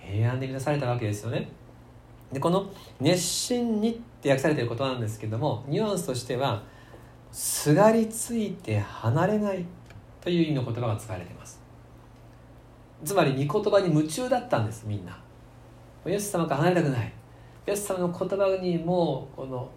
[0.00, 1.48] 平安で満たされたわけですよね。
[2.32, 6.62] でこの「熱心に」って訳されている言葉なんですけどもニュアンスとしては
[7.32, 9.66] 「すがりついて離れない」
[10.22, 11.60] という意味の言葉が使われています。
[13.04, 15.25] つまり御言葉に夢中だったんですみんな。
[16.08, 17.12] イエス様から離れたくない。
[17.66, 19.68] イエス様の言葉にもうこの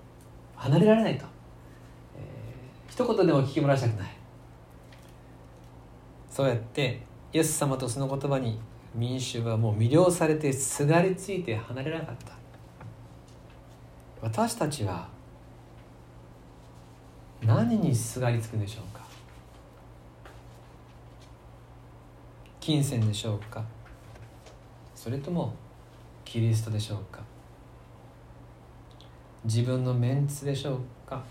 [0.56, 1.26] 離れられないと、
[2.16, 4.10] えー、一言でも聞き漏らしたくない。
[6.30, 7.02] そうやって
[7.34, 8.60] イエス様とその言葉に
[8.94, 12.34] 民衆はもう魅了されてすがりついて離れなかった。
[14.22, 15.08] 私たちは
[17.42, 19.02] 何にすがりつくんでしょうか。
[22.60, 23.64] 金銭でしょうか。
[24.94, 25.54] それとも
[26.30, 27.24] キリストでしょうか？
[29.46, 31.24] 自分のメンツでしょうか？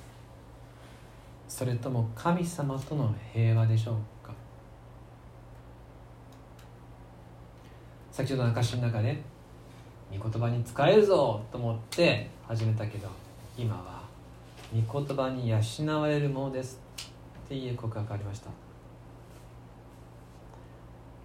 [1.46, 3.94] それとも神様との平和でしょう
[4.26, 4.32] か？
[8.10, 9.22] 先ほどの証の中で
[10.12, 13.06] 御言葉に使えるぞと思って始めたけど
[13.56, 14.02] 今は
[14.74, 16.80] 御言葉に養われるものです
[17.46, 18.50] っていう告白がありました。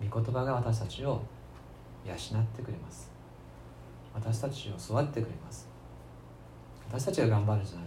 [0.08, 1.24] 御言葉が私たちを
[2.06, 3.12] 養ってくれます。
[4.14, 5.68] 私たちを育ってくれます。
[6.88, 7.86] 私たちが頑張るじゃない。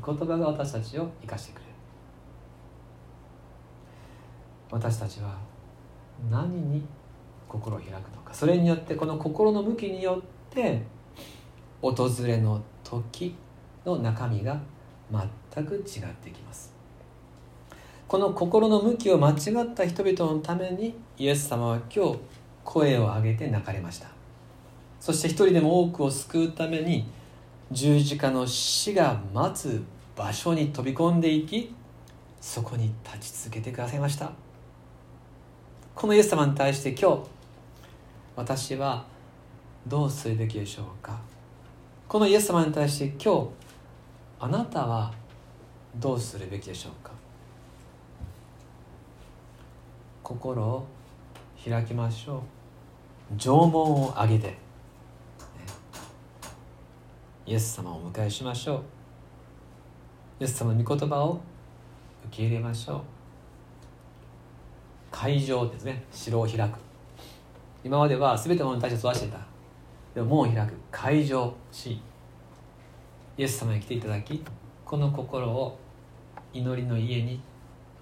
[0.00, 1.70] 御言葉が私たちを生かしてくれる。
[4.70, 5.36] 私たちは
[6.30, 6.84] 何に
[7.48, 8.32] 心を開くのか。
[8.32, 10.82] それによってこの心の向きによって
[11.82, 13.34] 訪れの時
[13.84, 14.60] の中身が
[15.52, 15.82] 全く違っ
[16.22, 16.72] てきます。
[18.06, 22.18] この心の向きを間違った人々のためにイエス様は今日
[22.64, 24.08] 声を上げて泣かれました。
[25.04, 27.06] そして一人でも多くを救うために
[27.70, 29.84] 十字架の死が待つ
[30.16, 31.74] 場所に飛び込んでいき
[32.40, 34.32] そこに立ち続けてくださいました。
[35.94, 37.28] このイエス様に対して今日
[38.34, 39.04] 私は
[39.86, 41.20] どうするべきでしょうか。
[42.08, 43.48] このイエス様に対して今日
[44.40, 45.12] あなたは
[45.96, 47.12] どうするべきでしょうか。
[50.22, 50.86] 心を
[51.62, 52.42] 開きましょ
[53.34, 53.36] う。
[53.36, 54.63] 縄文を上げて。
[57.46, 58.82] イエス様をお迎えしましょう。
[60.40, 61.40] イエス様の御言葉を
[62.28, 63.00] 受け入れましょう。
[65.10, 66.04] 会場ですね。
[66.10, 66.78] 城を開く。
[67.84, 69.38] 今までは全てのものに対して育してた。
[70.14, 70.72] でも門を開く。
[70.90, 72.00] 会場し。
[73.36, 74.42] イエス様に来ていただき
[74.84, 75.76] この心を
[76.52, 77.42] 祈りの家に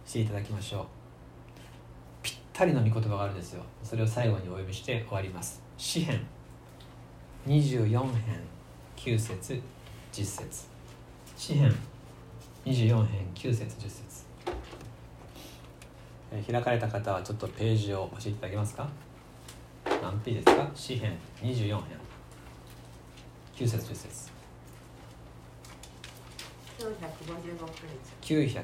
[0.04, 0.86] していただきましょう。
[2.22, 3.62] ぴったりの御言葉があるんですよ。
[3.82, 5.60] それを最後にお呼びして終わります。
[5.76, 6.24] 詩篇。
[7.48, 8.61] 24編。
[9.04, 9.60] 9節
[10.12, 10.66] 10節。
[11.36, 11.74] 詩編。
[12.64, 14.26] 24編9節10節。
[16.30, 18.88] え開かれた方はちょっとページを教えていただけますか？
[20.00, 20.70] 何ページですか？
[20.76, 21.18] 詩編。
[21.42, 21.82] 24編。
[23.56, 24.30] 9節10節。
[28.20, 28.62] 900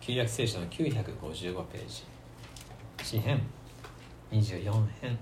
[0.00, 2.04] 旧約聖書の955ページ。
[3.04, 3.42] 詩編。
[4.32, 5.18] 24編。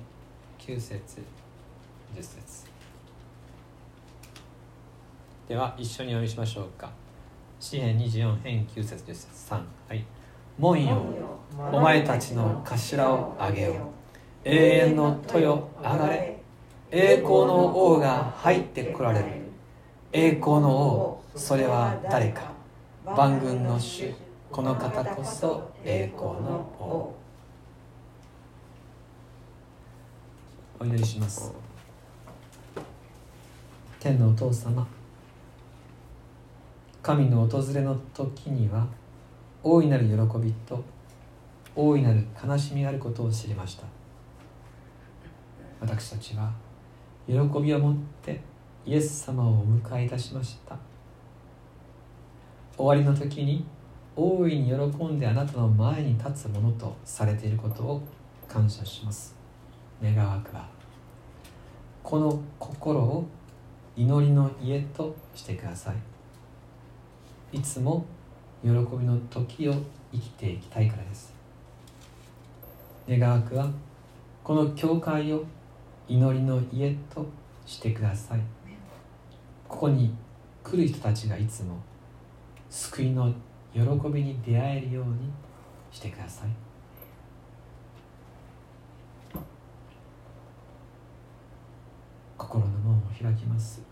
[0.60, 1.24] 9節
[2.14, 2.67] 10節
[5.48, 6.90] では一緒にお読みしましょうか。
[7.58, 9.54] 詩編24編9節10節3
[9.88, 10.04] はい。
[10.58, 11.02] 門よ
[11.72, 13.72] お前たちの頭を上げよ。
[13.72, 13.74] う
[14.44, 14.54] 永
[14.88, 16.38] 遠の豊よ上がれ。
[16.90, 19.24] 栄光の王が入ってこられる。
[20.12, 22.52] 栄光の王それは誰か。
[23.06, 24.12] 万軍の主
[24.52, 27.14] この方こそ栄光の王。
[30.78, 31.50] お祈りします。
[33.98, 34.86] 天のお父様。
[37.08, 38.86] 神の訪れの時には
[39.62, 40.84] 大いなる喜びと
[41.74, 43.84] 大いなる悲しみがあることを知りました。
[45.80, 46.52] 私たちは
[47.26, 48.38] 喜びを持って
[48.84, 50.76] イエス様をお迎えいたしました。
[52.76, 53.64] 終わりの時に
[54.14, 58.02] 大いに喜んであなたの前に立つものとされていることを
[58.46, 59.34] 感謝します。
[60.02, 60.68] 願わくは
[62.02, 63.26] この心を
[63.96, 66.07] 祈りの家としてください。
[67.50, 68.04] いつも
[68.62, 69.74] 喜びの時を
[70.12, 71.32] 生きていきたいからです。
[73.08, 73.70] 願わくは
[74.44, 75.44] この教会を
[76.06, 77.26] 祈りの家と
[77.64, 78.40] してください。
[79.66, 80.14] ここに
[80.62, 81.78] 来る人たちがいつも
[82.68, 83.32] 救いの
[83.72, 83.80] 喜
[84.12, 85.30] びに出会えるように
[85.90, 86.48] してください。
[92.36, 93.82] 心の門を開きます。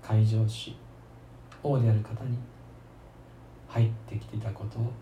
[0.00, 0.76] 会場し
[1.64, 2.38] 王である方に
[3.66, 4.92] 入ってきていたことを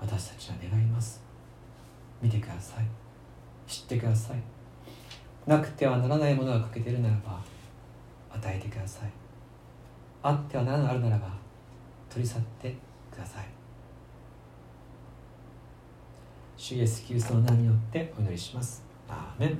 [0.00, 1.22] 私たちは願います。
[2.22, 2.84] 見てください。
[3.66, 4.36] 知ってください。
[5.46, 7.40] なくてはならないものが欠けているならば
[8.30, 9.10] 与えてください。
[10.22, 11.32] あってはならないあるならば
[12.10, 12.76] 取り去って
[13.10, 13.46] ください。
[16.56, 18.84] 主イエスキリストの名によってお祈りします。
[19.08, 19.58] アーメン。